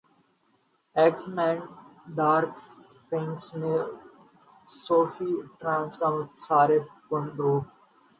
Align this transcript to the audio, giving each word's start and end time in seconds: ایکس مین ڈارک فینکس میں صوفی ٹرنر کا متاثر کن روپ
ایکس 0.95 1.23
مین 1.35 1.57
ڈارک 2.17 2.53
فینکس 3.09 3.45
میں 3.59 3.79
صوفی 4.85 5.31
ٹرنر 5.59 5.89
کا 5.99 6.07
متاثر 6.15 6.69
کن 7.07 7.23
روپ 7.37 7.63